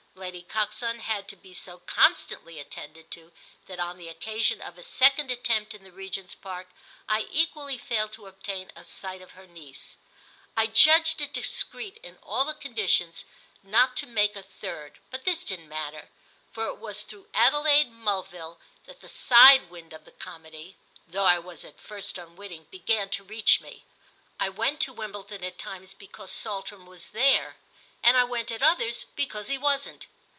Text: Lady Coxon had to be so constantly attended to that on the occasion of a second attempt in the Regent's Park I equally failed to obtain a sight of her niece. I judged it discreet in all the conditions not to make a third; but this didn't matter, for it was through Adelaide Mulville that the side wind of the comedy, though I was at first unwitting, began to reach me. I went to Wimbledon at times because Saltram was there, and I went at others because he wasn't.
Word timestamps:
Lady 0.13 0.43
Coxon 0.43 0.99
had 0.99 1.27
to 1.29 1.35
be 1.35 1.51
so 1.51 1.79
constantly 1.87 2.59
attended 2.59 3.09
to 3.09 3.31
that 3.65 3.79
on 3.79 3.97
the 3.97 4.07
occasion 4.09 4.61
of 4.61 4.77
a 4.77 4.83
second 4.83 5.31
attempt 5.31 5.73
in 5.73 5.83
the 5.83 5.91
Regent's 5.91 6.35
Park 6.35 6.67
I 7.09 7.27
equally 7.31 7.79
failed 7.79 8.11
to 8.13 8.27
obtain 8.27 8.71
a 8.75 8.83
sight 8.83 9.21
of 9.23 9.31
her 9.31 9.47
niece. 9.47 9.97
I 10.55 10.67
judged 10.67 11.21
it 11.21 11.33
discreet 11.33 11.97
in 12.03 12.19
all 12.21 12.45
the 12.45 12.53
conditions 12.53 13.25
not 13.63 13.95
to 13.97 14.05
make 14.05 14.35
a 14.35 14.43
third; 14.43 14.99
but 15.09 15.23
this 15.23 15.43
didn't 15.43 15.69
matter, 15.69 16.09
for 16.51 16.67
it 16.67 16.77
was 16.77 17.01
through 17.01 17.29
Adelaide 17.33 17.91
Mulville 17.91 18.59
that 18.85 18.99
the 18.99 19.09
side 19.09 19.71
wind 19.71 19.91
of 19.91 20.05
the 20.05 20.11
comedy, 20.11 20.77
though 21.07 21.25
I 21.25 21.39
was 21.39 21.65
at 21.65 21.79
first 21.81 22.19
unwitting, 22.19 22.65
began 22.69 23.09
to 23.11 23.23
reach 23.23 23.59
me. 23.59 23.85
I 24.39 24.49
went 24.49 24.81
to 24.81 24.93
Wimbledon 24.93 25.43
at 25.43 25.57
times 25.57 25.95
because 25.95 26.31
Saltram 26.31 26.85
was 26.85 27.09
there, 27.09 27.55
and 28.03 28.17
I 28.17 28.23
went 28.23 28.49
at 28.51 28.63
others 28.63 29.03
because 29.15 29.47
he 29.49 29.59
wasn't. 29.59 30.07